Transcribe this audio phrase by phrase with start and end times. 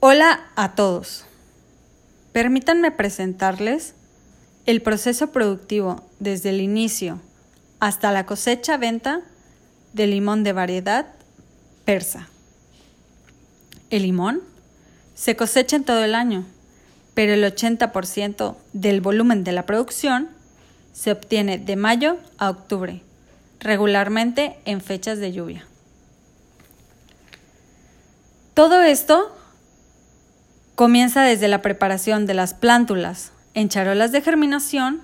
[0.00, 1.24] Hola a todos.
[2.30, 3.94] Permítanme presentarles
[4.64, 7.20] el proceso productivo desde el inicio
[7.80, 9.22] hasta la cosecha-venta
[9.94, 11.06] del limón de variedad
[11.84, 12.28] persa.
[13.90, 14.40] El limón
[15.16, 16.46] se cosecha en todo el año,
[17.14, 20.28] pero el 80% del volumen de la producción
[20.92, 23.02] se obtiene de mayo a octubre,
[23.58, 25.66] regularmente en fechas de lluvia.
[28.54, 29.34] Todo esto
[30.78, 35.02] comienza desde la preparación de las plántulas en charolas de germinación,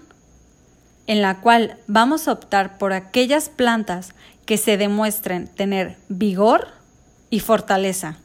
[1.08, 4.14] en la cual vamos a optar por aquellas plantas
[4.46, 6.68] que se demuestren tener vigor
[7.28, 8.18] y fortaleza,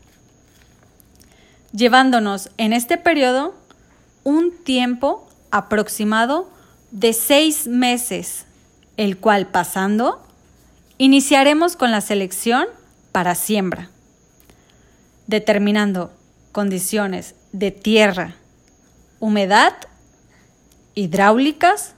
[1.71, 3.55] llevándonos en este periodo
[4.23, 6.51] un tiempo aproximado
[6.91, 8.45] de seis meses,
[8.95, 10.21] el cual pasando,
[10.99, 12.67] iniciaremos con la selección
[13.11, 13.89] para siembra,
[15.25, 16.13] determinando
[16.51, 18.35] condiciones de tierra,
[19.19, 19.73] humedad,
[20.95, 21.95] hidráulicas,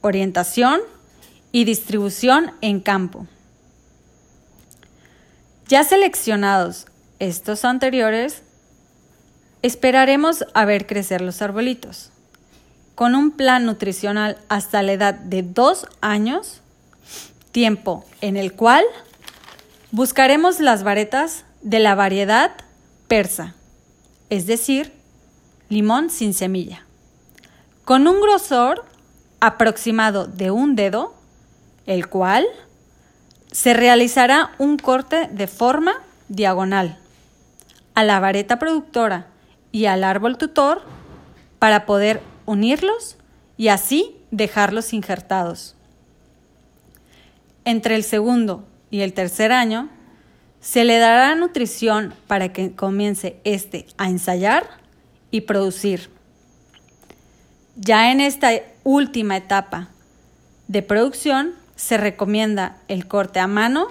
[0.00, 0.80] orientación
[1.52, 3.26] y distribución en campo.
[5.66, 6.86] Ya seleccionados
[7.18, 8.42] estos anteriores,
[9.62, 12.10] esperaremos a ver crecer los arbolitos.
[12.94, 16.62] Con un plan nutricional hasta la edad de dos años,
[17.52, 18.84] tiempo en el cual
[19.90, 22.52] buscaremos las varetas de la variedad
[23.08, 23.54] persa
[24.30, 24.92] es decir,
[25.68, 26.86] limón sin semilla,
[27.84, 28.84] con un grosor
[29.40, 31.14] aproximado de un dedo,
[31.86, 32.46] el cual
[33.50, 35.94] se realizará un corte de forma
[36.28, 36.98] diagonal
[37.94, 39.26] a la vareta productora
[39.72, 40.82] y al árbol tutor
[41.58, 43.16] para poder unirlos
[43.56, 45.74] y así dejarlos injertados.
[47.64, 49.90] Entre el segundo y el tercer año
[50.60, 54.68] se le dará nutrición para que comience este a ensayar
[55.30, 56.10] y producir.
[57.76, 58.50] Ya en esta
[58.82, 59.88] última etapa
[60.66, 63.86] de producción se recomienda el corte a mano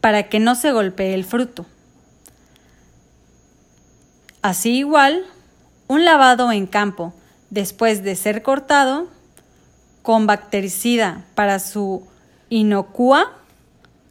[0.00, 1.66] para que no se golpee el fruto.
[4.42, 5.24] Así igual,
[5.86, 7.14] un lavado en campo
[7.50, 9.08] después de ser cortado
[10.02, 12.06] con bactericida para su
[12.50, 13.32] inocua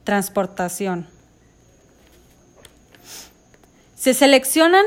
[0.03, 1.07] transportación.
[4.03, 4.83] Se seleccionan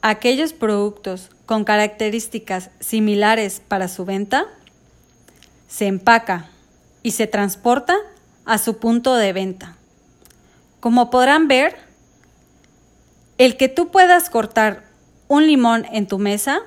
[0.00, 4.46] aquellos productos con características similares para su venta,
[5.68, 6.48] se empaca
[7.02, 7.94] y se transporta
[8.46, 9.76] a su punto de venta.
[10.80, 11.76] Como podrán ver,
[13.36, 14.84] el que tú puedas cortar
[15.28, 16.60] un limón en tu mesa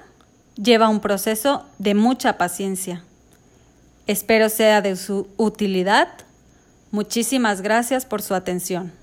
[0.56, 3.03] lleva un proceso de mucha paciencia.
[4.06, 6.09] Espero sea de su utilidad.
[6.91, 8.94] Muchísimas gracias por su atención.